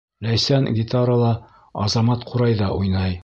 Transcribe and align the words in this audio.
Ләйсән— 0.27 0.65
гитарала, 0.77 1.29
Азамат 1.85 2.29
ҡурайҙа 2.33 2.75
уйнай. 2.81 3.19